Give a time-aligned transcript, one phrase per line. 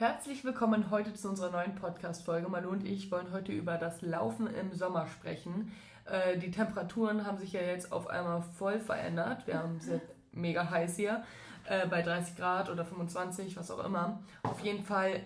[0.00, 2.48] Herzlich willkommen heute zu unserer neuen Podcast-Folge.
[2.48, 5.72] Malu und ich wollen heute über das Laufen im Sommer sprechen.
[6.06, 9.46] Äh, die Temperaturen haben sich ja jetzt auf einmal voll verändert.
[9.46, 11.22] Wir haben es jetzt mega heiß hier,
[11.66, 14.22] äh, bei 30 Grad oder 25, was auch immer.
[14.42, 15.22] Auf jeden Fall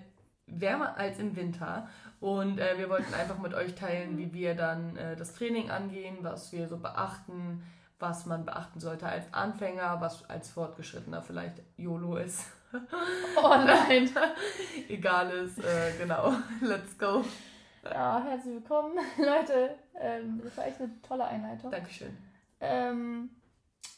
[0.48, 1.86] wärmer als im Winter.
[2.18, 6.16] Und äh, wir wollten einfach mit euch teilen, wie wir dann äh, das Training angehen,
[6.22, 7.62] was wir so beachten,
[8.00, 12.44] was man beachten sollte als Anfänger, was als Fortgeschrittener vielleicht YOLO ist.
[13.36, 14.10] Oh nein.
[14.88, 16.32] Egal ist, äh, genau.
[16.60, 17.24] Let's go.
[17.84, 19.76] Ja, herzlich willkommen, Leute.
[20.00, 21.70] Ähm, das war echt eine tolle Einleitung.
[21.70, 22.16] Dankeschön.
[22.60, 23.30] Ähm,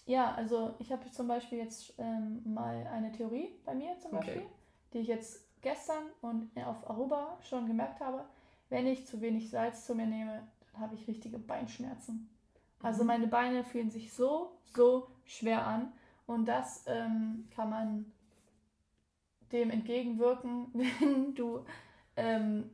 [0.05, 4.39] ja, also ich habe zum Beispiel jetzt ähm, mal eine Theorie bei mir zum Beispiel,
[4.39, 4.47] okay.
[4.93, 8.25] die ich jetzt gestern und auf Aruba schon gemerkt habe.
[8.69, 12.29] Wenn ich zu wenig Salz zu mir nehme, dann habe ich richtige Beinschmerzen.
[12.83, 13.07] Also mhm.
[13.07, 15.93] meine Beine fühlen sich so, so schwer an.
[16.27, 18.13] Und das ähm, kann man
[19.53, 21.65] dem entgegenwirken, wenn du
[22.17, 22.71] ähm,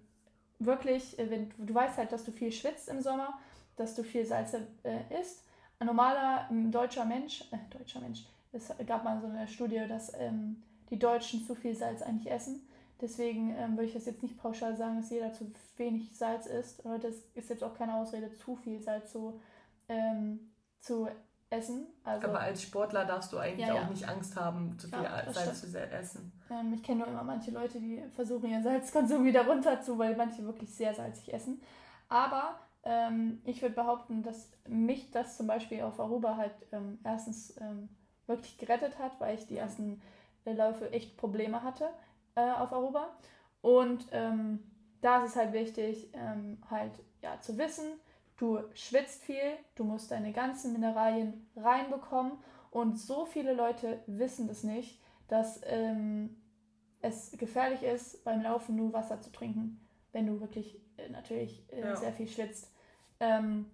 [0.59, 3.39] wirklich, äh, wenn du weißt halt, dass du viel schwitzt im Sommer,
[3.77, 5.45] dass du viel Salze äh, isst.
[5.79, 10.13] Ein normaler ähm, deutscher Mensch, äh, deutscher Mensch, es gab mal so eine Studie, dass
[10.19, 12.67] ähm, die Deutschen zu viel Salz eigentlich essen.
[13.01, 16.85] Deswegen ähm, würde ich das jetzt nicht pauschal sagen, dass jeder zu wenig Salz isst.
[16.85, 19.41] Und das ist jetzt auch keine Ausrede, zu viel Salz zu,
[19.89, 21.09] ähm, zu
[21.53, 21.87] essen.
[22.03, 23.83] Also, Aber als Sportler darfst du eigentlich ja, ja.
[23.83, 26.33] auch nicht Angst haben, zu viel ja, Salz zu essen.
[26.51, 30.17] Ähm, ich kenne nur immer manche Leute, die versuchen, ihren Salzkonsum wieder runter zu, weil
[30.17, 31.61] manche wirklich sehr salzig essen.
[32.09, 37.57] Aber ähm, ich würde behaupten, dass mich das zum Beispiel auf Aruba halt ähm, erstens
[37.61, 37.89] ähm,
[38.27, 40.01] wirklich gerettet hat, weil ich die ersten
[40.45, 41.89] äh, Läufe echt Probleme hatte
[42.35, 43.09] äh, auf Aruba.
[43.61, 44.65] Und ähm,
[45.01, 46.93] da ist es halt wichtig, ähm, halt
[47.23, 47.85] ja, zu wissen,
[48.37, 52.33] Du schwitzt viel, du musst deine ganzen Mineralien reinbekommen
[52.71, 56.37] und so viele Leute wissen das nicht, dass ähm,
[57.03, 61.81] es gefährlich ist, beim Laufen nur Wasser zu trinken, wenn du wirklich äh, natürlich äh,
[61.81, 61.97] ja.
[61.97, 62.73] sehr viel schwitzt.
[63.21, 63.67] Ähm,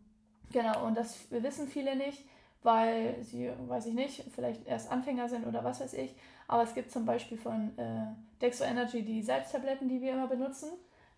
[0.52, 2.24] genau, und das wissen viele nicht,
[2.62, 6.16] weil sie, weiß ich nicht, vielleicht erst Anfänger sind oder was weiß ich.
[6.48, 8.06] Aber es gibt zum Beispiel von äh,
[8.40, 10.70] Dextro Energy die Salztabletten, die wir immer benutzen.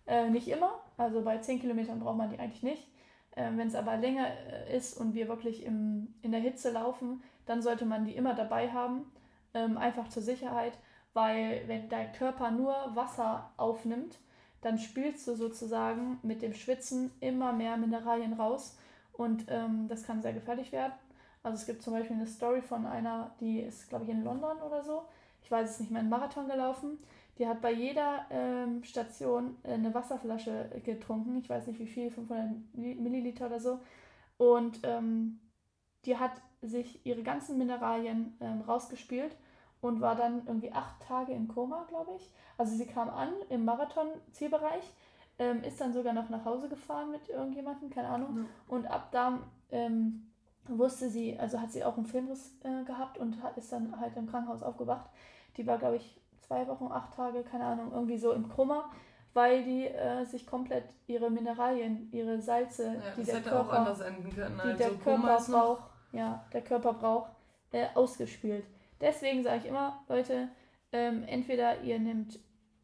[0.05, 2.87] Äh, nicht immer, also bei 10 Kilometern braucht man die eigentlich nicht.
[3.35, 7.23] Ähm, Wenn es aber länger äh, ist und wir wirklich im, in der Hitze laufen,
[7.45, 9.11] dann sollte man die immer dabei haben,
[9.53, 10.73] ähm, einfach zur Sicherheit,
[11.13, 14.17] weil wenn dein Körper nur Wasser aufnimmt,
[14.61, 18.77] dann spülst du sozusagen mit dem Schwitzen immer mehr Mineralien raus
[19.13, 20.93] und ähm, das kann sehr gefährlich werden.
[21.43, 24.57] Also es gibt zum Beispiel eine Story von einer, die ist, glaube ich, in London
[24.61, 25.03] oder so.
[25.43, 26.99] Ich weiß es nicht mehr, einen Marathon gelaufen
[27.41, 31.39] die hat bei jeder ähm, Station äh, eine Wasserflasche getrunken.
[31.39, 33.79] Ich weiß nicht wie viel, 500 Milliliter oder so.
[34.37, 35.39] Und ähm,
[36.05, 39.35] die hat sich ihre ganzen Mineralien ähm, rausgespielt
[39.81, 42.31] und war dann irgendwie acht Tage im Koma, glaube ich.
[42.59, 44.83] Also sie kam an im Marathon-Zielbereich,
[45.39, 48.37] ähm, ist dann sogar noch nach Hause gefahren mit irgendjemandem, keine Ahnung.
[48.37, 48.45] Ja.
[48.67, 49.39] Und ab da
[49.71, 50.31] ähm,
[50.67, 54.15] wusste sie, also hat sie auch einen Filmriss äh, gehabt und hat, ist dann halt
[54.15, 55.09] im Krankenhaus aufgewacht.
[55.57, 58.89] Die war, glaube ich, zwei Wochen, acht Tage, keine Ahnung, irgendwie so im Koma,
[59.33, 64.01] weil die äh, sich komplett ihre Mineralien, ihre Salze, ja, die der Körper, auch anders
[64.01, 64.59] enden können.
[64.63, 67.31] Die also der Körper braucht, ja, der Körper braucht,
[67.71, 68.65] äh, ausgespült.
[68.99, 70.49] Deswegen sage ich immer, Leute,
[70.91, 72.39] ähm, entweder ihr nehmt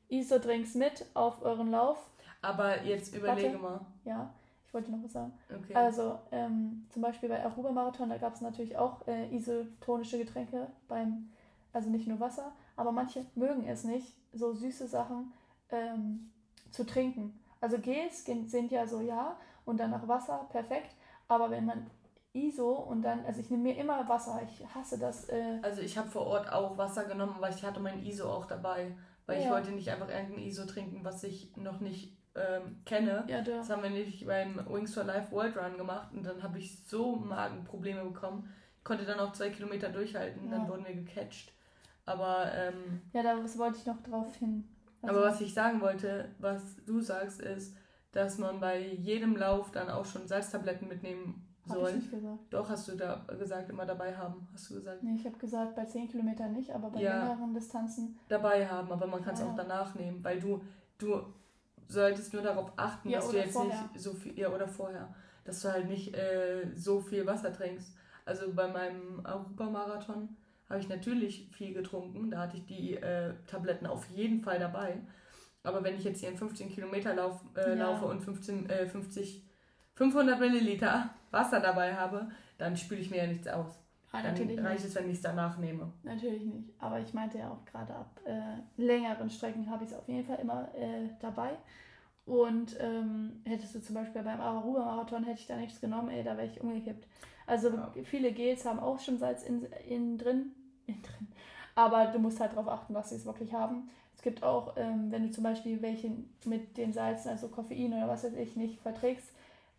[0.10, 2.10] Isodrinks mit auf euren Lauf.
[2.42, 3.62] Aber jetzt überlege Warte.
[3.62, 3.86] mal.
[4.06, 4.34] Ja,
[4.66, 5.34] ich wollte noch was sagen.
[5.50, 5.76] Okay.
[5.76, 10.68] Also ähm, zum Beispiel bei Aruba Marathon, da gab es natürlich auch äh, isotonische Getränke
[10.88, 11.30] beim,
[11.74, 15.34] also nicht nur Wasser, aber manche mögen es nicht, so süße Sachen
[15.70, 16.32] ähm,
[16.72, 17.38] zu trinken.
[17.60, 20.96] Also Gs sind ja so ja und dann nach Wasser, perfekt.
[21.28, 21.90] Aber wenn man
[22.34, 25.28] ISO und dann, also ich nehme mir immer Wasser, ich hasse das.
[25.30, 28.46] Äh also ich habe vor Ort auch Wasser genommen, weil ich hatte mein ISO auch
[28.46, 28.96] dabei.
[29.26, 29.46] Weil ja.
[29.46, 33.26] ich wollte nicht einfach irgendein ISO trinken, was ich noch nicht ähm, kenne.
[33.28, 36.60] Ja, das haben wir nämlich beim Wings for Life World Run gemacht und dann habe
[36.60, 38.54] ich so Magenprobleme bekommen.
[38.78, 40.52] Ich konnte dann auch zwei Kilometer durchhalten, ja.
[40.52, 41.52] dann wurden wir gecatcht.
[42.08, 42.52] Aber.
[42.54, 44.68] Ähm, ja, das wollte ich noch drauf hin.
[45.02, 47.76] Also, aber was ich sagen wollte, was du sagst, ist,
[48.12, 51.84] dass man bei jedem Lauf dann auch schon Salztabletten mitnehmen soll.
[51.84, 52.40] Hab ich nicht gesagt.
[52.50, 55.04] Doch, hast du da gesagt, immer dabei haben, hast du gesagt.
[55.04, 58.18] Nee, ich habe gesagt, bei 10 Kilometern nicht, aber bei ja, längeren Distanzen.
[58.28, 59.48] Dabei haben, aber man kann es ja.
[59.48, 60.62] auch danach nehmen, weil du,
[60.98, 61.22] du
[61.88, 63.82] solltest nur darauf achten, ja, dass du jetzt vorher.
[63.82, 67.94] nicht so viel, ja, oder vorher, dass du halt nicht äh, so viel Wasser trinkst.
[68.26, 70.36] Also bei meinem Europamarathon
[70.70, 72.32] habe ich natürlich viel getrunken.
[72.32, 74.98] Da hatte ich die äh, Tabletten auf jeden Fall dabei.
[75.64, 77.76] Aber wenn ich jetzt hier einen 15 Kilometer Lauf, äh, ja.
[77.76, 79.46] laufe und 15, äh, 50,
[79.96, 83.80] 500 Milliliter Wasser dabei habe, dann spüle ich mir ja nichts aus.
[84.14, 85.92] Ja, dann reicht es, wenn ich es danach nehme.
[86.04, 86.74] Natürlich nicht.
[86.80, 90.26] Aber ich meinte ja auch gerade ab äh, längeren Strecken habe ich es auf jeden
[90.26, 91.58] Fall immer äh, dabei.
[92.26, 96.36] Und ähm, hättest du zum Beispiel beim Aruba-Marathon, hätte ich da nichts genommen, ey, da
[96.36, 97.08] wäre ich umgekippt.
[97.46, 97.94] Also ja.
[98.04, 100.52] viele Gels haben auch schon Salz in, in drin.
[100.88, 101.28] In drin.
[101.76, 103.90] Aber du musst halt darauf achten, was sie es wirklich haben.
[104.16, 106.12] Es gibt auch, ähm, wenn du zum Beispiel welche
[106.46, 109.32] mit den Salzen, also Koffein oder was weiß ich, nicht verträgst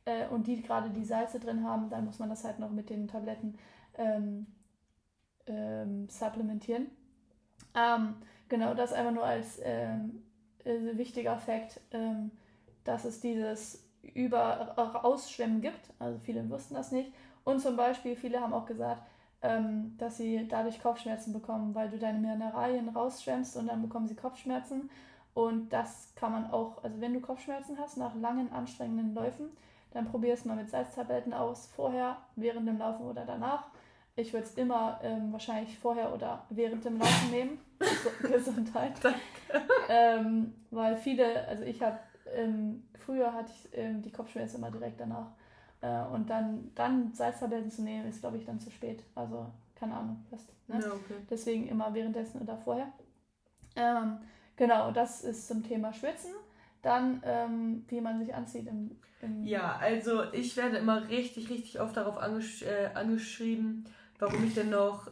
[0.05, 2.89] äh, und die gerade die Salze drin haben, dann muss man das halt noch mit
[2.89, 3.59] den Tabletten
[3.97, 4.47] ähm,
[5.47, 6.87] ähm, supplementieren.
[7.75, 8.15] Ähm,
[8.49, 10.23] genau, das einfach nur als ähm,
[10.65, 12.31] äh, wichtiger Fakt, ähm,
[12.85, 13.85] dass es dieses
[14.15, 15.91] Über-Ausschwemmen gibt.
[15.99, 17.13] Also viele wussten das nicht.
[17.45, 19.03] Und zum Beispiel, viele haben auch gesagt,
[19.43, 24.17] ähm, dass sie dadurch Kopfschmerzen bekommen, weil du deine Mineralien rausschwemmst und dann bekommen sie
[24.17, 24.91] Kopfschmerzen.
[25.35, 29.51] Und das kann man auch, also wenn du Kopfschmerzen hast nach langen, anstrengenden Läufen,
[29.93, 33.69] dann probier es mal mit Salztabletten aus, vorher, während dem Laufen oder danach.
[34.17, 37.61] Ich würde es immer ähm, wahrscheinlich vorher oder während dem Laufen nehmen.
[38.23, 38.95] Gesundheit.
[39.89, 41.99] ähm, weil viele, also ich habe,
[42.35, 45.31] ähm, früher hatte ich ähm, die Kopfschmerzen immer direkt danach.
[45.81, 49.05] Äh, und dann, dann Salztabletten zu nehmen, ist, glaube ich, dann zu spät.
[49.15, 50.25] Also, keine Ahnung.
[50.31, 50.81] Was, ne?
[50.81, 51.15] ja, okay.
[51.31, 52.93] Deswegen immer währenddessen oder vorher.
[53.77, 54.19] Ähm,
[54.57, 56.33] genau, das ist zum Thema Schwitzen.
[56.83, 61.81] Dann, ähm, wie man sich anzieht im, im Ja, also ich werde immer richtig, richtig
[61.81, 63.85] oft darauf angesch äh, angeschrieben,
[64.19, 65.11] warum ich denn noch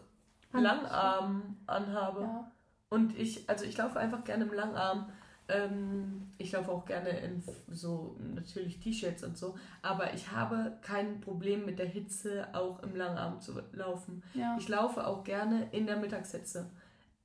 [0.52, 2.22] Langarm anhabe.
[2.22, 2.50] Ja.
[2.88, 5.10] Und ich, also ich laufe einfach gerne im Langarm.
[5.48, 11.20] Ähm, ich laufe auch gerne in so natürlich T-Shirts und so, aber ich habe kein
[11.20, 14.22] Problem mit der Hitze auch im Langarm zu laufen.
[14.34, 14.56] Ja.
[14.58, 16.70] Ich laufe auch gerne in der Mittagshitze.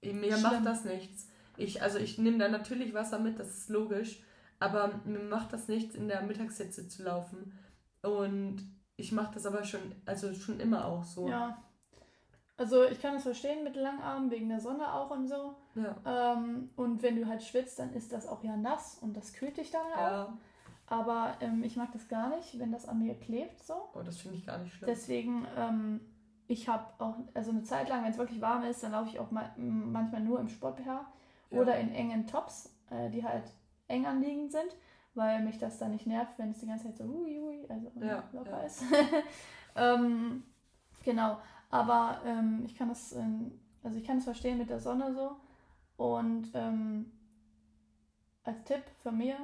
[0.03, 0.41] Mir Schlimm.
[0.41, 1.29] macht das nichts.
[1.57, 4.21] Ich, also ich nehme da natürlich Wasser mit, das ist logisch,
[4.59, 7.53] aber mir macht das nichts, in der Mittagshitze zu laufen.
[8.03, 8.63] Und
[8.97, 11.27] ich mache das aber schon, also schon immer auch so.
[11.27, 11.57] Ja.
[12.61, 15.55] Also ich kann es verstehen mit Langarmen, wegen der Sonne auch und so.
[15.73, 15.95] Ja.
[16.05, 19.57] Ähm, und wenn du halt schwitzt, dann ist das auch ja nass und das kühlt
[19.57, 20.25] dich dann ja.
[20.25, 20.29] auch.
[20.85, 23.89] Aber ähm, ich mag das gar nicht, wenn das an mir klebt so.
[23.95, 24.87] Oh, das finde ich gar nicht schlimm.
[24.87, 26.01] Deswegen, ähm,
[26.47, 29.19] ich habe auch, also eine Zeit lang, wenn es wirklich warm ist, dann laufe ich
[29.19, 31.11] auch mal, manchmal nur im Sport-BH
[31.49, 31.59] ja.
[31.59, 33.45] oder in engen Tops, äh, die halt
[33.87, 34.75] eng anliegend sind,
[35.15, 37.91] weil mich das dann nicht nervt, wenn es die ganze Zeit so hui, hui, also
[37.99, 38.83] ja, locker ist.
[39.75, 40.43] ähm,
[41.03, 41.39] genau.
[41.71, 45.37] Aber ähm, ich kann es, ähm, also ich kann es verstehen mit der Sonne so.
[45.97, 47.11] Und ähm,
[48.43, 49.37] als Tipp für mir,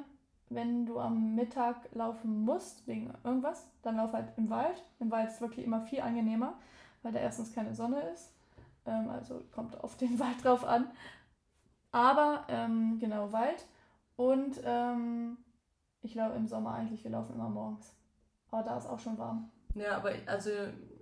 [0.50, 4.84] wenn du am Mittag laufen musst, wegen irgendwas, dann lauf halt im Wald.
[4.98, 6.54] Im Wald ist wirklich immer viel angenehmer,
[7.02, 8.32] weil da erstens keine Sonne ist.
[8.84, 10.90] Ähm, also kommt auf den Wald drauf an.
[11.90, 13.66] Aber ähm, genau, Wald.
[14.16, 15.38] Und ähm,
[16.02, 17.94] ich glaube im Sommer eigentlich, wir laufen immer morgens.
[18.50, 19.50] Aber da ist auch schon warm.
[19.74, 20.50] Ja, aber also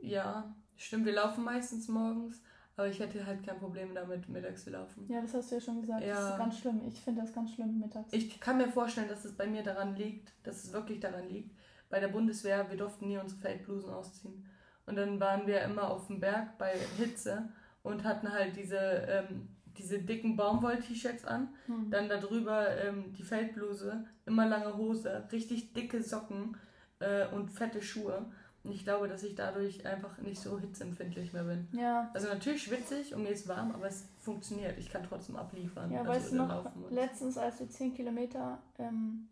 [0.02, 2.42] ja, Stimmt, wir laufen meistens morgens,
[2.76, 5.06] aber ich hätte halt kein Problem damit, mittags zu laufen.
[5.08, 6.02] Ja, das hast du ja schon gesagt.
[6.02, 6.14] Ja.
[6.14, 6.82] Das ist ganz schlimm.
[6.86, 8.12] Ich finde das ganz schlimm mittags.
[8.12, 11.56] Ich kann mir vorstellen, dass es bei mir daran liegt, dass es wirklich daran liegt.
[11.88, 14.44] Bei der Bundeswehr, wir durften nie unsere Feldblusen ausziehen.
[14.86, 17.48] Und dann waren wir immer auf dem Berg bei Hitze
[17.82, 19.48] und hatten halt diese, ähm,
[19.78, 21.48] diese dicken Baumwoll-T-Shirts an.
[21.66, 21.90] Hm.
[21.90, 26.56] Dann darüber ähm, die Feldbluse, immer lange Hose, richtig dicke Socken
[27.00, 28.26] äh, und fette Schuhe.
[28.66, 31.68] Und ich glaube, dass ich dadurch einfach nicht so hitzeempfindlich mehr bin.
[31.72, 32.10] Ja.
[32.12, 34.76] Also natürlich schwitzig und mir ist warm, aber es funktioniert.
[34.76, 35.92] Ich kann trotzdem abliefern.
[35.92, 39.28] Ja, also weißt du noch, letztens, als wir 10 Kilometer ähm,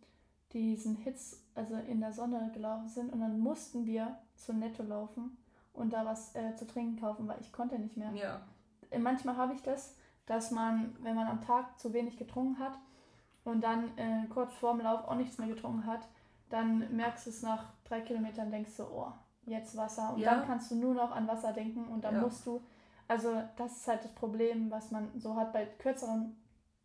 [0.53, 5.37] diesen Hitz, also in der Sonne gelaufen sind und dann mussten wir zu Netto laufen
[5.73, 8.13] und da was äh, zu trinken kaufen, weil ich konnte nicht mehr.
[8.13, 8.41] Ja.
[8.91, 12.79] Äh, manchmal habe ich das, dass man, wenn man am Tag zu wenig getrunken hat
[13.43, 16.07] und dann äh, kurz vorm Lauf auch nichts mehr getrunken hat,
[16.51, 19.13] dann merkst du es nach drei Kilometern, denkst du, oh,
[19.47, 20.13] jetzt Wasser.
[20.15, 20.35] Und ja.
[20.35, 22.21] dann kannst du nur noch an Wasser denken und dann ja.
[22.21, 22.61] musst du,
[23.09, 26.37] also das ist halt das Problem, was man so hat bei kürzeren,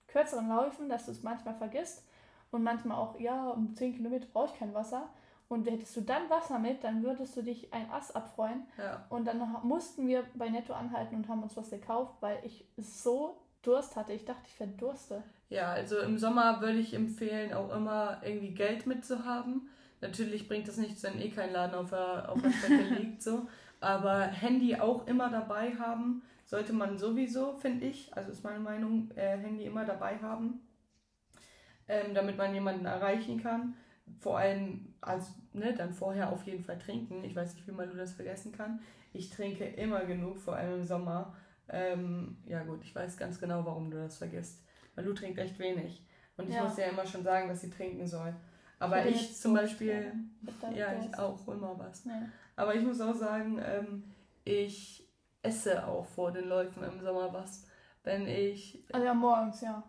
[0.07, 2.03] kürzeren Läufen, dass du es manchmal vergisst
[2.51, 5.09] und manchmal auch, ja, um 10 Kilometer brauche ich kein Wasser.
[5.47, 8.67] Und hättest du dann Wasser mit, dann würdest du dich ein Ass abfreuen.
[8.77, 9.03] Ja.
[9.09, 13.35] Und dann mussten wir bei Netto anhalten und haben uns was gekauft, weil ich so
[13.63, 14.13] Durst hatte.
[14.13, 15.23] Ich dachte, ich verdurste.
[15.49, 19.69] Ja, also im Sommer würde ich empfehlen, auch immer irgendwie Geld mitzuhaben
[20.01, 23.47] Natürlich bringt das nichts, wenn eh kein Laden auf der, auf der Strecke liegt, so.
[23.81, 29.11] Aber Handy auch immer dabei haben, sollte man sowieso, finde ich, also ist meine Meinung,
[29.15, 30.61] äh, Handy immer dabei haben,
[31.87, 33.75] ähm, damit man jemanden erreichen kann.
[34.19, 37.23] Vor allem, also, ne, dann vorher auf jeden Fall trinken.
[37.23, 38.79] Ich weiß nicht, wie man du das vergessen kann.
[39.13, 41.35] Ich trinke immer genug, vor allem im Sommer.
[41.69, 44.63] Ähm, ja gut, ich weiß ganz genau, warum du das vergisst.
[44.95, 46.03] Weil du trinkst echt wenig.
[46.35, 46.63] Und ich ja.
[46.63, 48.33] muss ja immer schon sagen, dass sie trinken soll.
[48.79, 50.13] Aber ich, ich zum Beispiel,
[50.73, 52.05] ja, ich auch, mal was.
[52.05, 52.21] Ja.
[52.55, 54.03] Aber ich muss auch sagen, ähm,
[54.45, 55.07] ich
[55.41, 57.65] esse auch vor den Läufen im Sommer was.
[58.03, 58.83] Wenn ich.
[58.91, 59.83] Also ja, morgens, ja.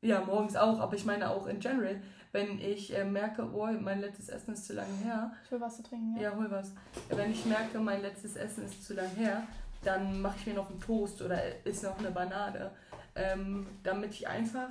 [0.00, 2.00] Ja, morgens auch, aber ich meine auch in general.
[2.30, 5.32] Wenn ich äh, merke, oh, mein letztes Essen ist zu lange her.
[5.44, 6.30] Ich will was zu trinken, ja.
[6.30, 6.72] Ja, hol was.
[7.08, 9.44] Wenn ich merke, mein letztes Essen ist zu lange her,
[9.84, 12.72] dann mache ich mir noch einen Toast oder isst noch eine Banane.
[13.14, 14.70] Ähm, damit ich einfach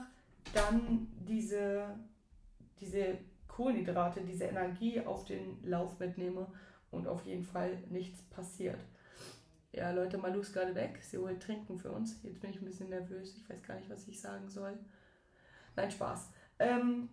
[0.54, 1.86] dann diese,
[2.82, 3.18] diese
[3.54, 6.48] Kohlenhydrate, diese Energie auf den Lauf mitnehme
[6.90, 8.80] und auf jeden Fall nichts passiert.
[9.72, 11.00] Ja, Leute, Malu ist gerade weg.
[11.02, 12.22] Sie holt Trinken für uns.
[12.24, 13.36] Jetzt bin ich ein bisschen nervös.
[13.38, 14.78] Ich weiß gar nicht, was ich sagen soll.
[15.76, 16.32] Nein, Spaß.
[16.60, 17.10] Ähm,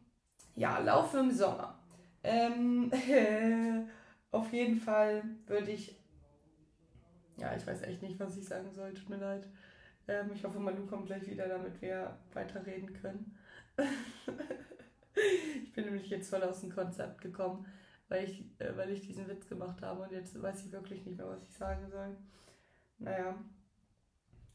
[0.54, 1.78] ja, Laufe im Sommer.
[2.23, 2.90] Ähm,
[4.30, 5.94] auf jeden Fall würde ich.
[7.37, 8.94] Ja, ich weiß echt nicht, was ich sagen soll.
[8.94, 9.47] Tut mir leid.
[10.09, 13.38] Ähm, ich hoffe, Malu kommt gleich wieder, damit wir weiterreden können.
[15.62, 17.66] ich bin nämlich jetzt voll aus dem Konzept gekommen,
[18.08, 21.16] weil ich, äh, weil ich diesen Witz gemacht habe und jetzt weiß ich wirklich nicht
[21.16, 22.16] mehr, was ich sagen soll.
[22.98, 23.34] Naja.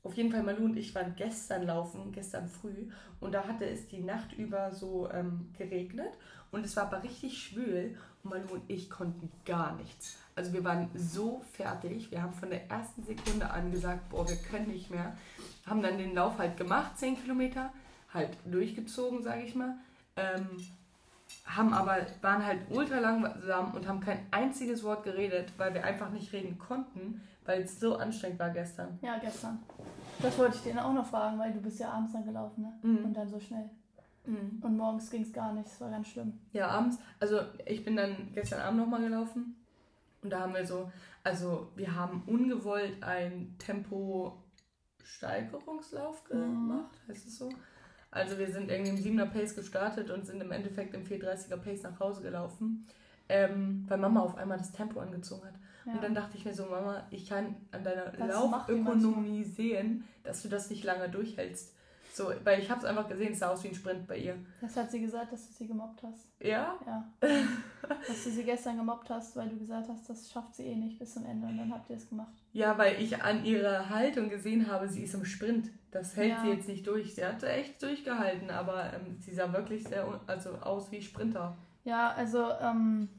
[0.03, 3.87] Auf jeden Fall, Malu und ich waren gestern laufen, gestern früh, und da hatte es
[3.87, 6.11] die Nacht über so ähm, geregnet
[6.51, 10.15] und es war aber richtig schwül und Malu und ich konnten gar nichts.
[10.35, 14.35] Also wir waren so fertig, wir haben von der ersten Sekunde an gesagt, boah, wir
[14.35, 15.17] können nicht mehr.
[15.65, 17.73] Haben dann den Lauf halt gemacht, 10 Kilometer,
[18.13, 19.75] halt durchgezogen, sage ich mal.
[20.17, 20.47] Ähm,
[21.45, 26.09] haben aber, waren halt ultra langsam und haben kein einziges Wort geredet, weil wir einfach
[26.09, 28.97] nicht reden konnten, weil es so anstrengend war gestern.
[29.01, 29.59] Ja, gestern.
[30.19, 32.73] Das wollte ich dir auch noch fragen, weil du bist ja abends dann gelaufen, ne?
[32.81, 33.05] Mhm.
[33.05, 33.69] Und dann so schnell.
[34.25, 34.59] Mhm.
[34.61, 36.39] Und morgens ging es gar nicht, es war ganz schlimm.
[36.51, 39.55] Ja, abends, also ich bin dann gestern Abend nochmal gelaufen
[40.23, 40.91] und da haben wir so,
[41.23, 46.29] also wir haben ungewollt ein Tempo-Steigerungslauf mhm.
[46.29, 47.11] gemacht, mhm.
[47.11, 47.49] heißt es so?
[48.15, 51.83] Also wir sind irgendwie im 7er Pace gestartet und sind im Endeffekt im 430er Pace
[51.83, 52.87] nach Hause gelaufen,
[53.27, 55.55] ähm, weil Mama auf einmal das Tempo angezogen hat.
[55.85, 55.93] Ja.
[55.93, 60.47] Und dann dachte ich mir so, Mama, ich kann an deiner Laufökonomie sehen, dass du
[60.47, 61.75] das nicht lange durchhältst.
[62.15, 64.37] So, weil ich habe es einfach gesehen, es sah aus wie ein Sprint bei ihr.
[64.61, 66.31] Das hat sie gesagt, dass du sie gemobbt hast.
[66.39, 66.79] Ja?
[66.87, 67.05] Ja.
[68.07, 70.97] dass du sie gestern gemobbt hast, weil du gesagt hast, das schafft sie eh nicht
[70.97, 72.31] bis zum Ende und dann habt ihr es gemacht.
[72.53, 75.71] Ja, weil ich an ihrer Haltung gesehen habe, sie ist im Sprint.
[75.91, 76.41] Das hält ja.
[76.41, 77.15] sie jetzt nicht durch.
[77.15, 81.57] Sie hatte echt durchgehalten, aber ähm, sie sah wirklich sehr also aus wie Sprinter.
[81.83, 83.09] Ja, also ähm,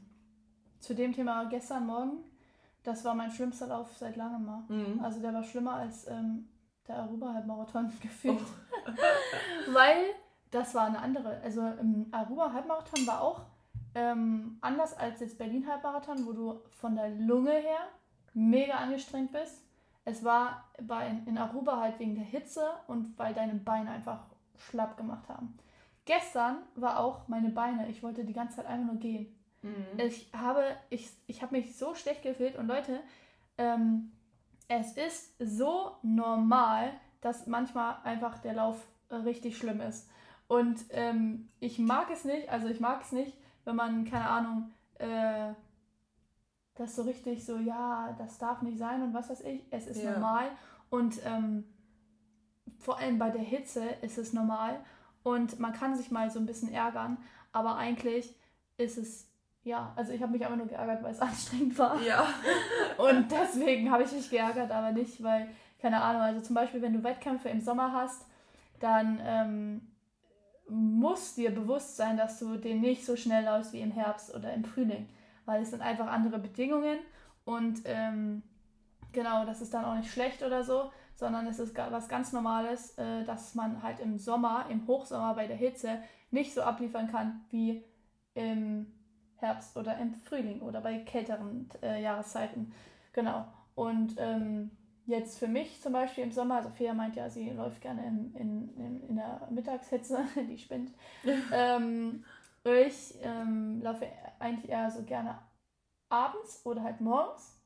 [0.79, 2.23] zu dem Thema gestern Morgen,
[2.81, 4.63] das war mein schlimmster Lauf seit langem mal.
[4.69, 5.01] Mhm.
[5.03, 6.47] Also der war schlimmer als ähm,
[6.87, 8.39] der Aruba-Halbmarathon gefühlt.
[8.41, 8.91] Oh.
[9.73, 9.97] Weil
[10.51, 11.41] das war eine andere.
[11.43, 13.41] Also im Aruba-Halbmarathon war auch
[13.95, 17.79] ähm, anders als jetzt Berlin-Halbmarathon, wo du von der Lunge her
[18.33, 19.63] mega angestrengt bist.
[20.05, 24.19] Es war bei, in Aruba halt wegen der Hitze und weil deine Beine einfach
[24.55, 25.57] schlapp gemacht haben.
[26.05, 29.35] Gestern war auch meine Beine, ich wollte die ganze Zeit einfach nur gehen.
[29.61, 29.99] Mhm.
[29.99, 33.01] Ich habe ich, ich hab mich so schlecht gefühlt und Leute,
[33.57, 34.11] ähm,
[34.67, 40.09] es ist so normal, dass manchmal einfach der Lauf richtig schlimm ist.
[40.47, 44.71] Und ähm, ich mag es nicht, also ich mag es nicht, wenn man, keine Ahnung,
[44.95, 45.53] äh,
[46.75, 50.03] das so richtig so, ja, das darf nicht sein und was weiß ich, es ist
[50.03, 50.11] ja.
[50.11, 50.49] normal.
[50.89, 51.65] Und ähm,
[52.79, 54.79] vor allem bei der Hitze ist es normal
[55.23, 57.17] und man kann sich mal so ein bisschen ärgern,
[57.51, 58.35] aber eigentlich
[58.77, 59.29] ist es
[59.67, 62.01] ja, also ich habe mich aber nur geärgert, weil es anstrengend war.
[62.01, 62.25] Ja.
[62.97, 65.49] Und deswegen habe ich mich geärgert, aber nicht, weil,
[65.81, 68.25] keine Ahnung, also zum Beispiel, wenn du Wettkämpfe im Sommer hast,
[68.79, 69.81] dann ähm,
[70.69, 74.53] muss dir bewusst sein, dass du den nicht so schnell läufst wie im Herbst oder
[74.53, 75.07] im Frühling,
[75.45, 76.99] weil es sind einfach andere Bedingungen
[77.45, 78.43] und ähm,
[79.13, 82.97] genau, das ist dann auch nicht schlecht oder so, sondern es ist was ganz Normales,
[82.97, 87.45] äh, dass man halt im Sommer, im Hochsommer bei der Hitze nicht so abliefern kann
[87.49, 87.83] wie
[88.33, 88.96] im
[89.37, 92.73] Herbst oder im Frühling oder bei kälteren äh, Jahreszeiten.
[93.13, 93.45] Genau.
[93.75, 94.71] Und ähm,
[95.05, 98.35] jetzt für mich zum Beispiel im Sommer, also Fea meint ja, sie läuft gerne in,
[98.35, 100.91] in, in, in der Mittagshitze, die spinnt.
[101.51, 102.23] ähm,
[102.63, 104.05] ich ähm, laufe
[104.39, 105.39] eigentlich eher so gerne
[106.09, 107.57] abends oder halt morgens.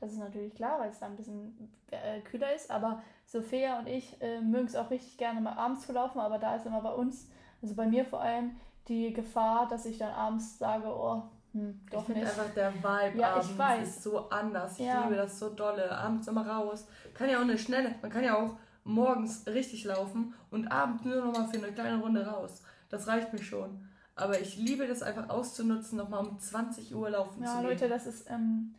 [0.00, 2.70] Das ist natürlich klar, weil es da ein bisschen äh, kühler ist.
[2.70, 6.18] Aber Sophia und ich äh, mögen es auch richtig gerne mal abends zu laufen.
[6.18, 7.30] Aber da ist immer bei uns,
[7.62, 8.56] also bei mir vor allem,
[8.90, 13.18] die Gefahr, dass ich dann abends sage, oh, hm, doch ich finde einfach der Vibe
[13.18, 13.88] ja, abends ich weiß.
[13.88, 14.78] ist so anders.
[14.78, 15.04] Ich ja.
[15.04, 15.90] liebe das so dolle.
[15.90, 16.86] Abends immer raus.
[17.14, 21.24] Kann ja auch eine schnelle, man kann ja auch morgens richtig laufen und abends nur
[21.24, 22.62] noch mal für eine kleine Runde raus.
[22.88, 23.88] Das reicht mir schon.
[24.16, 27.64] Aber ich liebe das einfach auszunutzen, nochmal um 20 Uhr laufen ja, zu gehen.
[27.64, 28.74] Ja, Leute, das ist, ähm,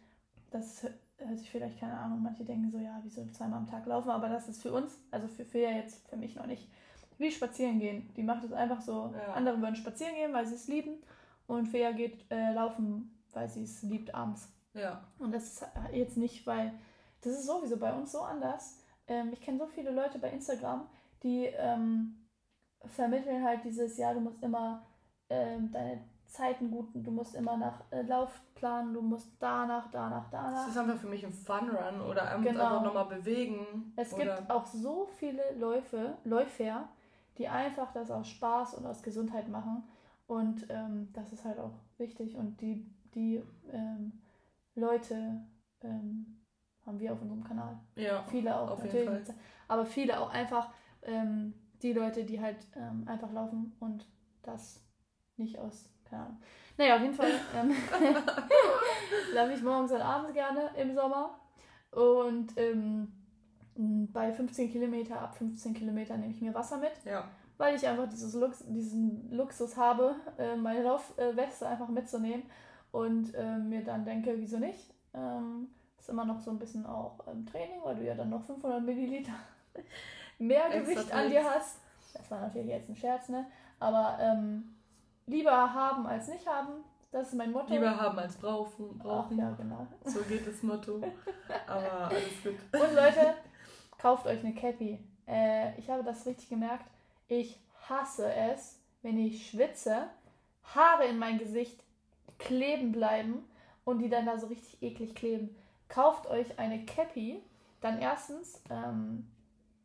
[0.51, 0.83] das
[1.17, 4.27] hört sich vielleicht keine Ahnung, manche denken so, ja, wieso zweimal am Tag laufen, aber
[4.29, 6.67] das ist für uns, also für, für jetzt, für mich noch nicht
[7.21, 8.13] wie spazieren gehen.
[8.15, 9.13] Die macht es einfach so.
[9.15, 9.33] Ja.
[9.33, 11.01] Andere würden spazieren gehen, weil sie es lieben.
[11.47, 14.51] Und Fea geht äh, laufen, weil sie es liebt abends.
[14.73, 15.03] Ja.
[15.19, 16.73] Und das ist jetzt nicht, weil
[17.21, 18.77] Das ist sowieso bei uns so anders.
[19.07, 20.87] Ähm, ich kenne so viele Leute bei Instagram,
[21.23, 22.27] die ähm,
[22.85, 24.85] vermitteln halt dieses, ja, du musst immer
[25.29, 30.65] ähm, deine Zeiten gut, du musst immer nach äh, Laufplan, du musst danach, danach, danach.
[30.65, 32.65] Das ist einfach für mich ein Fun-Run oder einfach, genau.
[32.65, 33.93] einfach nochmal bewegen.
[33.97, 36.87] Es gibt auch so viele Läufe, Läufer,
[37.37, 39.83] die einfach das aus Spaß und aus Gesundheit machen.
[40.27, 42.35] Und ähm, das ist halt auch wichtig.
[42.35, 44.21] Und die, die ähm,
[44.75, 45.41] Leute
[45.81, 46.41] ähm,
[46.85, 47.79] haben wir auf unserem Kanal.
[47.95, 48.23] Ja.
[48.29, 49.27] Viele auch natürlich.
[49.67, 50.69] Aber viele auch einfach
[51.03, 54.05] ähm, die Leute, die halt ähm, einfach laufen und
[54.43, 54.83] das
[55.37, 56.41] nicht aus, keine Ahnung.
[56.77, 57.71] Naja, auf jeden Fall ähm,
[59.33, 61.39] laufe ich morgens und abends gerne im Sommer.
[61.91, 63.20] Und ähm,
[63.75, 66.91] bei 15 Kilometer, ab 15 Kilometer nehme ich mir Wasser mit.
[67.05, 67.27] Ja.
[67.57, 72.43] Weil ich einfach dieses Lux diesen Luxus habe, äh, meine Laufweste einfach mitzunehmen
[72.91, 74.93] und äh, mir dann denke, wieso nicht?
[75.13, 75.67] Ähm,
[75.99, 78.83] ist immer noch so ein bisschen auch im Training, weil du ja dann noch 500
[78.83, 79.33] Milliliter
[80.39, 81.77] mehr Gewicht an dir hast.
[82.13, 83.45] Das war natürlich jetzt ein Scherz, ne?
[83.79, 84.75] Aber ähm,
[85.27, 86.83] lieber haben als nicht haben.
[87.11, 87.73] Das ist mein Motto.
[87.73, 88.97] Lieber haben als brauchen.
[88.97, 89.37] brauchen.
[89.41, 89.87] Ach, ja, genau.
[90.05, 91.01] So geht das Motto.
[91.67, 92.55] Aber alles gut.
[92.71, 93.35] Und Leute,
[94.01, 94.99] kauft euch eine Cappy.
[95.27, 96.85] Äh, ich habe das richtig gemerkt.
[97.27, 100.07] Ich hasse es, wenn ich schwitze,
[100.63, 101.83] Haare in mein Gesicht
[102.39, 103.43] kleben bleiben
[103.83, 105.55] und die dann da so richtig eklig kleben.
[105.87, 107.43] Kauft euch eine Cappy.
[107.81, 109.27] Dann erstens, ähm,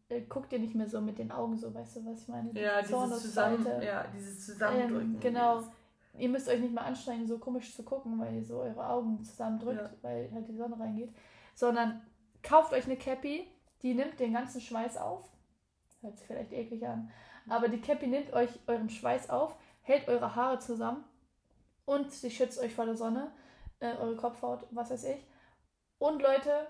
[0.08, 2.58] äh, guckt ihr nicht mehr so mit den Augen so, weißt du, was ich meine?
[2.58, 5.14] Ja, dieses, zusammen, ja, dieses Zusammendrücken.
[5.14, 5.62] Ähm, genau.
[6.18, 9.22] Ihr müsst euch nicht mal anstrengen, so komisch zu gucken, weil ihr so eure Augen
[9.22, 9.90] zusammendrückt, ja.
[10.00, 11.14] weil halt die Sonne reingeht.
[11.54, 12.02] Sondern
[12.42, 13.46] kauft euch eine Cappy,
[13.82, 15.24] die nimmt den ganzen Schweiß auf.
[16.00, 17.10] Hört sich vielleicht eklig an.
[17.48, 21.04] Aber die Cappy nimmt euch euren Schweiß auf, hält eure Haare zusammen
[21.84, 23.30] und sie schützt euch vor der Sonne,
[23.80, 25.24] äh, eure Kopfhaut, was weiß ich.
[25.98, 26.66] Und Leute,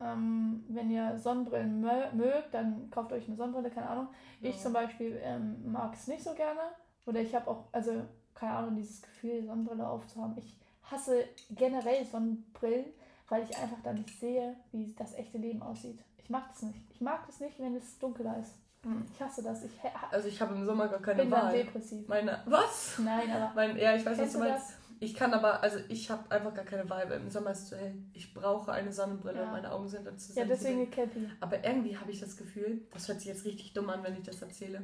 [0.00, 4.08] ähm, wenn ihr Sonnenbrillen mögt, dann kauft euch eine Sonnenbrille, keine Ahnung.
[4.40, 4.50] Ja.
[4.50, 6.60] Ich zum Beispiel ähm, mag es nicht so gerne.
[7.06, 7.92] Oder ich habe auch, also
[8.34, 10.38] keine Ahnung, dieses Gefühl, Sonnenbrille aufzuhaben.
[10.38, 12.86] Ich hasse generell Sonnenbrillen,
[13.28, 16.02] weil ich einfach dann nicht sehe, wie das echte Leben aussieht.
[16.30, 16.78] Ich mag das nicht.
[16.92, 18.54] Ich mag das nicht, wenn es dunkler ist.
[18.84, 19.04] Hm.
[19.12, 19.64] Ich hasse das.
[19.64, 19.72] Ich
[20.12, 21.56] also ich habe im Sommer gar keine bin Wahl.
[21.56, 22.06] Dann depressiv.
[22.06, 23.00] Meine was?
[23.00, 24.70] Nein, aber mein, ja, ich weiß, was du meinst.
[24.70, 24.76] Das?
[25.00, 27.68] Ich kann aber, also ich habe einfach gar keine Wahl, weil im Sommer ist es
[27.70, 27.96] zu hell.
[28.12, 29.50] Ich brauche eine Sonnenbrille, ja.
[29.50, 31.28] meine Augen sind dann zu Ja, deswegen Cappy.
[31.40, 34.22] Aber irgendwie habe ich das Gefühl, das hört sich jetzt richtig dumm an, wenn ich
[34.22, 34.82] das erzähle.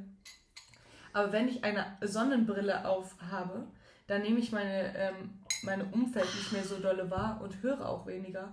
[1.12, 3.68] Aber wenn ich eine Sonnenbrille auf habe,
[4.08, 8.04] dann nehme ich meine, ähm, meine Umfeld nicht mehr so dolle wahr und höre auch
[8.08, 8.52] weniger.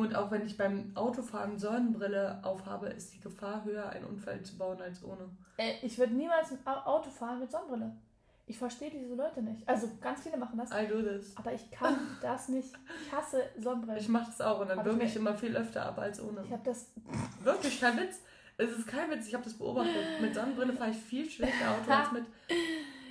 [0.00, 4.56] Und auch wenn ich beim Autofahren Sonnenbrille aufhabe, ist die Gefahr höher, einen Unfall zu
[4.56, 5.28] bauen als ohne.
[5.58, 7.94] Äh, ich würde niemals ein Auto fahren mit Sonnenbrille.
[8.46, 9.68] Ich verstehe diese Leute nicht.
[9.68, 10.70] Also ganz viele machen das.
[10.70, 11.36] I do this.
[11.36, 12.72] Aber ich kann das nicht.
[13.04, 13.98] Ich hasse Sonnenbrille.
[13.98, 16.44] Ich mache das auch und dann wirke ich immer viel öfter ab als ohne.
[16.44, 16.92] Ich habe das.
[17.42, 18.20] Wirklich kein Witz.
[18.56, 19.28] Es ist kein Witz.
[19.28, 20.20] Ich habe das beobachtet.
[20.22, 22.24] Mit Sonnenbrille fahre ich viel schlechter Auto als mit.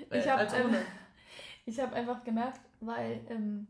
[0.10, 0.82] Äh, ich als ohne.
[1.68, 3.68] ich habe einfach gemerkt, weil, ähm,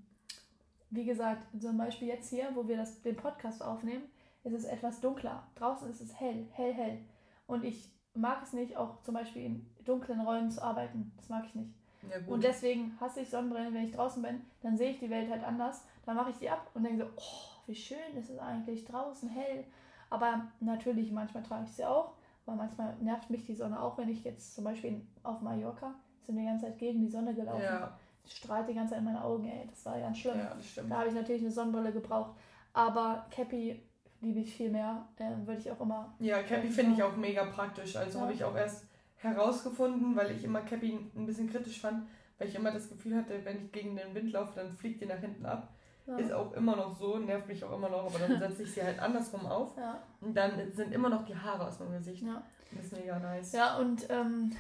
[0.90, 4.04] wie gesagt, zum Beispiel jetzt hier, wo wir das, den Podcast aufnehmen,
[4.44, 5.48] ist es etwas dunkler.
[5.56, 7.00] Draußen ist es hell, hell, hell.
[7.48, 11.12] Und ich mag es nicht, auch zum Beispiel in dunklen Räumen zu arbeiten.
[11.18, 11.74] Das mag ich nicht.
[12.10, 15.30] Ja, und deswegen hasse ich Sonnenbrillen, wenn ich draußen bin, dann sehe ich die Welt
[15.30, 15.84] halt anders.
[16.06, 19.30] Dann mache ich die ab und denke so, oh, wie schön ist es eigentlich, draußen
[19.30, 19.66] hell.
[20.10, 22.14] Aber natürlich, manchmal trage ich sie auch,
[22.46, 25.94] weil manchmal nervt mich die Sonne auch, wenn ich jetzt zum Beispiel auf Mallorca
[26.30, 27.64] sind wir die ganze Zeit gegen die Sonne gelaufen.
[27.64, 27.98] Ja.
[28.30, 30.38] Strahlt die ganze Zeit in meine Augen, ey, das war ganz schlimm.
[30.38, 30.56] Ja,
[30.90, 32.32] da habe ich natürlich eine Sonnenbrille gebraucht.
[32.74, 33.82] Aber Cappy
[34.22, 35.08] liebe ich viel mehr.
[35.18, 36.14] Äh, würde ich auch immer.
[36.20, 37.96] Ja, Cappy finde ich auch mega praktisch.
[37.96, 38.24] Also ja.
[38.24, 38.86] habe ich auch erst
[39.18, 43.44] herausgefunden, weil ich immer Cappy ein bisschen kritisch fand, weil ich immer das Gefühl hatte,
[43.44, 45.74] wenn ich gegen den Wind laufe, dann fliegt die nach hinten ab.
[46.08, 46.18] Ja.
[46.18, 48.82] Ist auch immer noch so, nervt mich auch immer noch, aber dann setze ich sie
[48.82, 49.78] halt andersrum auf.
[49.78, 50.02] Ja.
[50.22, 52.24] Und dann sind immer noch die Haare aus meinem Gesicht.
[52.24, 52.42] Ja.
[52.72, 53.52] Das ist mega nice.
[53.52, 54.52] Ja, und ähm,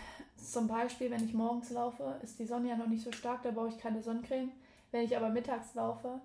[0.41, 3.51] zum Beispiel, wenn ich morgens laufe, ist die Sonne ja noch nicht so stark, da
[3.51, 4.51] brauche ich keine Sonnencreme.
[4.91, 6.21] Wenn ich aber mittags laufe,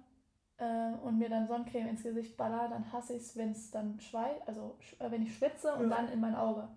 [0.58, 3.98] äh, und mir dann Sonnencreme ins Gesicht baller, dann hasse ich es, wenn es dann
[4.00, 5.96] schweißt, also äh, wenn ich schwitze und ja.
[5.96, 6.68] dann in mein Auge.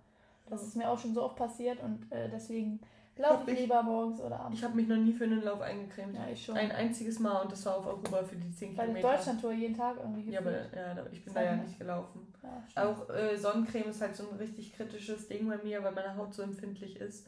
[0.47, 2.79] Das ist mir auch schon so oft passiert und äh, deswegen
[3.17, 4.59] laufe ich, lieber morgens oder abends.
[4.59, 6.15] Ich habe mich noch nie für einen Lauf eingecremt.
[6.15, 6.57] Ja, ich schon.
[6.57, 8.93] Ein einziges Mal und das war auf Aruba für die 10 Kilometer.
[8.93, 10.73] Bei der Deutschlandtour jeden Tag irgendwie gefühlt.
[10.73, 12.33] Ja, aber ja, ich bin da ja nicht gelaufen.
[12.75, 16.15] Ja, auch äh, Sonnencreme ist halt so ein richtig kritisches Ding bei mir, weil meine
[16.15, 17.27] Haut so empfindlich ist.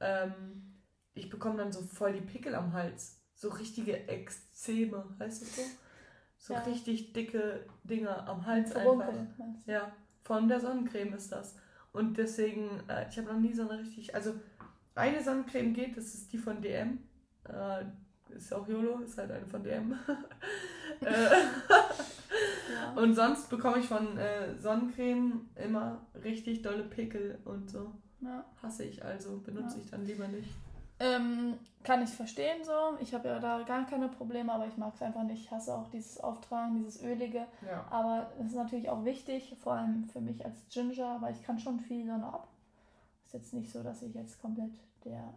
[0.00, 0.78] Ähm,
[1.14, 3.20] ich bekomme dann so voll die Pickel am Hals.
[3.34, 5.62] So richtige Exzeme, heißt das so?
[6.38, 6.60] So ja.
[6.60, 9.12] richtig dicke Dinger am Hals einfach.
[9.66, 11.56] Ja, von der Sonnencreme ist das.
[11.92, 14.34] Und deswegen, äh, ich habe noch nie so eine richtig, also
[14.98, 16.98] eine Sonnencreme geht, das ist die von DM.
[17.44, 17.84] Äh,
[18.34, 19.94] ist auch YOLO, ist halt eine von DM.
[21.00, 21.30] Äh,
[22.72, 23.00] Ja.
[23.00, 27.92] Und sonst bekomme ich von äh, Sonnencreme immer richtig dolle Pickel und so.
[28.20, 28.44] Ja.
[28.62, 29.84] Hasse ich also, benutze ja.
[29.84, 30.50] ich dann lieber nicht.
[31.00, 32.98] Ähm, kann ich verstehen so.
[33.00, 35.44] Ich habe ja da gar keine Probleme, aber ich mag es einfach nicht.
[35.44, 37.46] Ich hasse auch dieses Auftragen, dieses Ölige.
[37.64, 37.86] Ja.
[37.90, 41.58] Aber es ist natürlich auch wichtig, vor allem für mich als Ginger, weil ich kann
[41.58, 42.48] schon viel Sonne ab.
[43.26, 44.72] Ist jetzt nicht so, dass ich jetzt komplett
[45.04, 45.34] der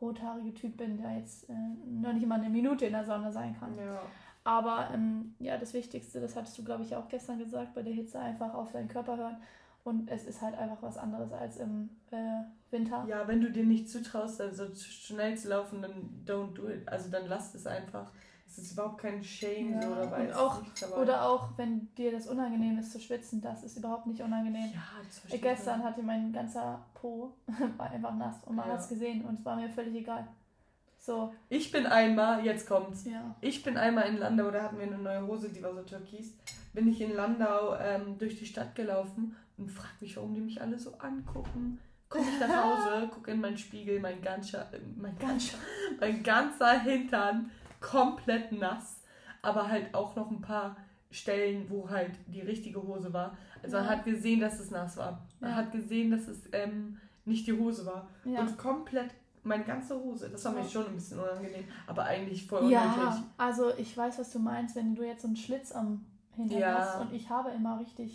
[0.00, 1.52] rothaarige Typ bin, der jetzt äh,
[1.86, 3.76] noch nicht mal eine Minute in der Sonne sein kann.
[3.78, 4.00] Ja.
[4.44, 7.92] Aber ähm, ja, das Wichtigste, das hattest du, glaube ich, auch gestern gesagt, bei der
[7.92, 9.36] Hitze einfach auf deinen Körper hören.
[9.84, 13.04] Und es ist halt einfach was anderes als im äh, Winter.
[13.08, 16.88] Ja, wenn du dir nicht zutraust, also schnell zu laufen, dann don't do it.
[16.88, 18.12] Also dann lass es einfach.
[18.52, 19.80] Es ist überhaupt kein Shame ja.
[19.80, 20.26] so dabei.
[20.26, 20.60] Und auch,
[21.00, 24.70] oder auch, wenn dir das unangenehm ist zu schwitzen, das ist überhaupt nicht unangenehm.
[24.74, 25.40] Ja, das ich.
[25.40, 25.86] Gestern ich.
[25.86, 27.32] hatte mein ganzer Po
[27.78, 28.74] war einfach nass und man ja.
[28.74, 30.28] hat es gesehen und es war mir völlig egal.
[30.98, 31.32] So.
[31.48, 33.06] Ich bin einmal, jetzt kommt's.
[33.06, 33.34] Ja.
[33.40, 36.36] Ich bin einmal in Landau, da hatten wir eine neue Hose, die war so türkis.
[36.74, 40.60] Bin ich in Landau ähm, durch die Stadt gelaufen und frag mich, warum die mich
[40.60, 41.80] alle so angucken.
[42.10, 45.56] Komme ich nach Hause, gucke in meinen Spiegel, mein ganzer, mein ganzer,
[46.00, 47.50] mein ganzer Hintern
[47.82, 49.02] komplett nass,
[49.42, 50.76] aber halt auch noch ein paar
[51.10, 53.36] Stellen, wo halt die richtige Hose war.
[53.62, 53.82] Also ja.
[53.82, 55.26] man hat gesehen, dass es nass war.
[55.40, 55.56] Man ja.
[55.56, 58.08] hat gesehen, dass es ähm, nicht die Hose war.
[58.24, 58.40] Ja.
[58.40, 59.10] Und komplett
[59.42, 60.30] meine ganze Hose.
[60.30, 62.78] Das war mir schon ein bisschen unangenehm, aber eigentlich voll unnötig.
[62.78, 66.58] Ja, also ich weiß, was du meinst, wenn du jetzt so einen Schlitz am hinter
[66.58, 67.00] ja.
[67.00, 68.14] und ich habe immer richtig,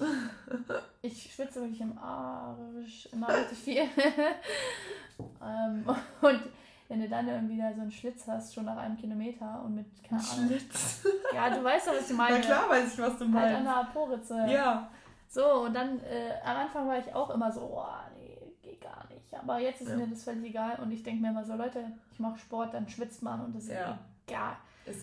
[1.04, 3.82] ich schwitze wirklich im Arsch, immer richtig viel.
[5.42, 5.86] ähm,
[6.22, 6.40] und
[6.88, 10.04] wenn du dann irgendwie da so einen Schlitz hast, schon nach einem Kilometer und mit,
[10.04, 10.48] keine Ahnung.
[10.48, 11.06] Schlitz?
[11.34, 12.38] Ja, du weißt doch, was ich meine.
[12.38, 13.56] Na klar weiß ich, was du meinst.
[13.56, 14.46] Halt an der Poritze.
[14.50, 14.90] Ja.
[15.28, 17.86] So, und dann, äh, am Anfang war ich auch immer so, oh,
[18.18, 19.34] nee, geht gar nicht.
[19.38, 19.98] Aber jetzt ist ja.
[19.98, 22.88] mir das völlig egal und ich denke mir immer so, Leute, ich mache Sport, dann
[22.88, 24.00] schwitzt man und das ist ja.
[24.26, 24.56] egal.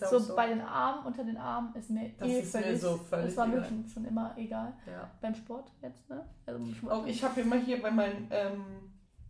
[0.09, 2.77] So, so, bei den Armen, unter den Armen ist mir das eh ist völlig, mir
[2.77, 4.73] so völlig Das war mir schon, schon immer egal.
[4.87, 5.07] Ja.
[5.21, 6.25] Beim Sport jetzt, ne?
[6.47, 8.65] Also Auch ich habe immer hier bei meinem, ähm,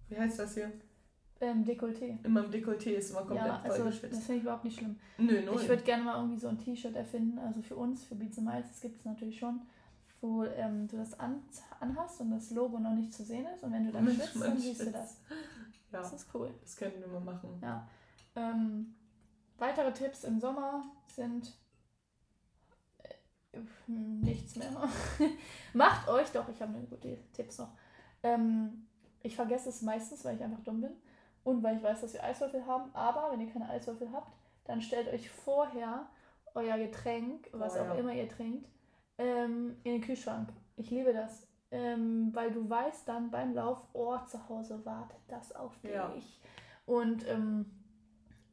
[0.08, 0.72] wie heißt das hier?
[1.46, 2.18] Ähm, Dekolleté.
[2.24, 4.98] In meinem Dekolleté ist immer komplett ja, also Das finde ich überhaupt nicht schlimm.
[5.18, 5.62] Nö, null.
[5.62, 8.68] Ich würde gerne mal irgendwie so ein T-Shirt erfinden, also für uns, für Beats Miles,
[8.70, 9.62] das gibt es natürlich schon,
[10.22, 11.44] wo ähm, du das an,
[11.80, 14.58] anhast und das Logo noch nicht zu sehen ist und wenn du dann schwitzt, dann
[14.58, 15.22] siehst du das.
[15.92, 16.54] Ja, das ist cool.
[16.62, 17.58] Das können wir mal machen.
[17.62, 17.88] Ja.
[18.36, 18.96] Ähm,
[19.58, 21.54] Weitere Tipps im Sommer sind
[23.04, 24.70] äh, nichts mehr.
[25.74, 27.70] Macht euch doch, ich habe eine gute Tipps noch.
[28.22, 28.88] Ähm,
[29.24, 30.92] ich vergesse es meistens, weil ich einfach dumm bin
[31.46, 32.90] und weil ich weiß, dass wir Eiswürfel haben.
[32.94, 34.34] Aber wenn ihr keine Eiswürfel habt,
[34.66, 36.08] dann stellt euch vorher
[36.56, 38.68] euer Getränk, was oh, auch immer ihr trinkt,
[39.18, 40.50] ähm, in den Kühlschrank.
[40.76, 41.48] Ich liebe das.
[41.72, 45.92] Ähm, weil du weißt dann beim Lauf, oh, zu Hause wartet das auf dich.
[45.92, 46.14] Ja.
[46.86, 47.66] Und ähm,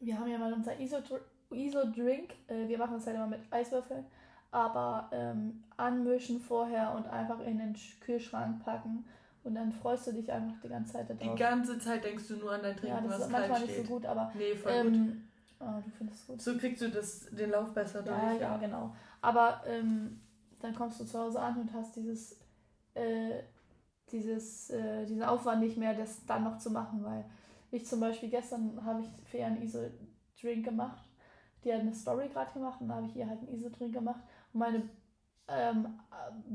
[0.00, 2.34] wir haben ja mal unser ISO-Drink.
[2.48, 4.04] äh, wir machen das halt immer mit Eiswürfeln.
[4.50, 9.06] Aber ähm, anmischen vorher und einfach in den Kühlschrank packen.
[9.44, 11.34] Und dann freust du dich einfach die ganze Zeit darauf.
[11.34, 13.76] Die ganze Zeit denkst du nur an dein Trinken, ja, das was ist manchmal nicht
[13.76, 14.32] so gut, aber.
[14.34, 15.16] Nee, voll ähm, gut.
[15.60, 16.40] Oh, du findest gut.
[16.40, 18.16] So kriegst du das, den Lauf besser durch.
[18.16, 18.94] Ja, ja, genau.
[19.20, 20.20] Aber ähm,
[20.60, 22.40] dann kommst du zu Hause an und hast dieses,
[22.94, 23.42] äh,
[24.10, 27.24] dieses, äh, diesen Aufwand nicht mehr, das dann noch zu machen, weil
[27.70, 31.02] ich zum Beispiel gestern habe ich für ihr einen ISO-Drink gemacht.
[31.64, 34.20] Die hat eine Story gerade gemacht und da habe ich ihr halt einen ISO-Drink gemacht.
[34.52, 34.88] Und meine,
[35.48, 35.98] ähm,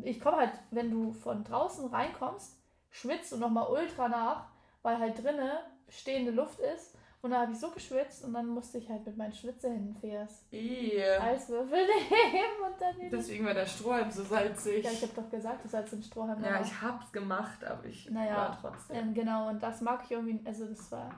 [0.03, 2.57] ich komme halt, wenn du von draußen reinkommst,
[2.91, 4.47] schwitzt und nochmal ultra nach,
[4.81, 5.51] weil halt drinnen
[5.89, 9.17] stehende Luft ist und da habe ich so geschwitzt und dann musste ich halt mit
[9.17, 11.77] meinen Schwitzehänden Fährs Eiswürfel
[12.09, 14.85] nehmen und dann Deswegen war der Strohhalm so salzig.
[14.85, 18.09] Ja, ich habe doch gesagt, du sollst den Strohhalm Ja, ich hab's gemacht, aber ich
[18.09, 18.95] naja, war trotzdem.
[18.97, 21.09] Ähm, genau, und das mag ich irgendwie, also das war,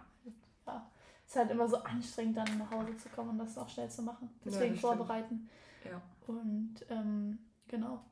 [0.65, 0.89] ja,
[1.25, 4.01] ist halt immer so anstrengend, dann nach Hause zu kommen und das auch schnell zu
[4.01, 4.29] machen.
[4.45, 5.49] Deswegen ja, vorbereiten.
[5.83, 6.01] Ja.
[6.27, 8.03] Und ähm, genau.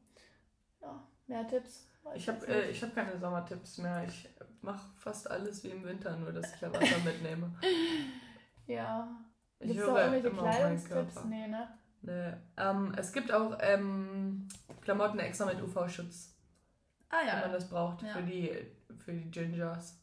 [0.82, 1.88] Ja, mehr Tipps.
[2.15, 4.04] Ich habe äh, hab keine Sommertipps mehr.
[4.08, 4.30] Ich
[4.62, 7.54] mache fast alles wie im Winter, nur dass ich ja Wasser mitnehme.
[8.67, 9.08] Ja.
[9.62, 11.24] Gibt es auch irgendwelche Kleidungstipps?
[11.24, 11.70] Nee, ne?
[12.02, 12.34] Nee.
[12.58, 14.46] Ähm, es gibt auch ähm,
[14.82, 16.36] Klamotten extra mit UV-Schutz.
[17.10, 17.34] Ah ja.
[17.36, 18.10] Wenn man das braucht ja.
[18.10, 18.52] für, die,
[19.00, 20.00] für die Gingers.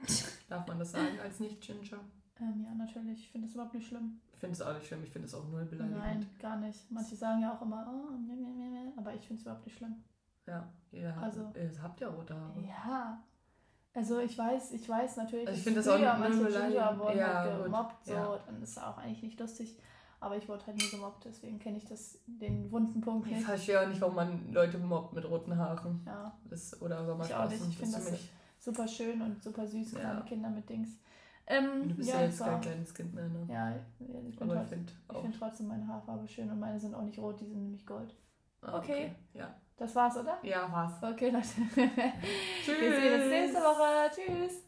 [0.48, 2.00] Darf man das sagen als Nicht-Ginger?
[2.40, 3.20] Ähm, ja, natürlich.
[3.20, 4.20] Ich finde das überhaupt nicht schlimm.
[4.32, 5.04] Ich finde es auch nicht schlimm.
[5.04, 6.02] Ich finde es auch null beleidigend.
[6.02, 6.90] Nein, gar nicht.
[6.90, 9.76] Manche sagen ja auch immer, oh, meh, meh, meh, aber ich finde es überhaupt nicht
[9.76, 10.02] schlimm.
[10.46, 12.60] Ja, ihr habt, also, ihr habt ja rote Haare.
[12.62, 13.22] Ja.
[13.94, 17.34] Also ich weiß, ich weiß natürlich, also ich finde das auch manche Ginger wurden ja,
[17.34, 18.38] halt gemobbt, so, ja.
[18.44, 19.78] dann ist auch eigentlich nicht lustig.
[20.20, 23.38] Aber ich wurde halt nie gemobbt, deswegen kenne ich das, den wunden Punkt nicht.
[23.38, 26.02] Ich verstehe auch nicht, warum man Leute mobbt mit roten Haaren.
[26.06, 26.36] Ja.
[26.44, 27.56] Das, oder Sommersprossen.
[27.56, 28.20] Ich, ich finde das
[28.58, 30.00] super schön und super süß, ja.
[30.00, 30.98] kleine Kinder mit Dings.
[31.46, 33.46] Ähm, du bist ja, ja jetzt kein kleines Kind mehr, ne?
[33.48, 37.02] Ja, ich, bin trotzdem, ich finde find trotzdem meine Haarfarbe schön und meine sind auch
[37.02, 38.14] nicht rot, die sind nämlich gold.
[38.62, 39.14] Ah, Okay.
[39.32, 39.54] Ja.
[39.76, 40.38] Das war's, oder?
[40.42, 40.94] Ja, war's.
[41.02, 41.46] Okay, Leute.
[41.46, 42.66] Tschüss.
[42.80, 44.10] Wir sehen uns nächste Woche.
[44.14, 44.65] Tschüss.